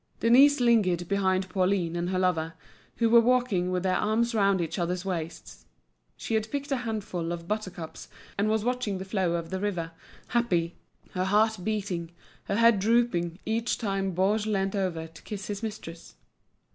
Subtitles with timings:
[0.19, 2.55] Denise lingered behind Pauline and her lover,
[2.95, 5.67] who were walking with their arms round each other's waists.
[6.17, 9.91] She had picked a handful of buttercups, and was watching the flow of the river,
[10.29, 10.73] happy,
[11.11, 12.09] her heart beating,
[12.45, 16.15] her head drooping, each time Baugé leant over to kiss his mistress.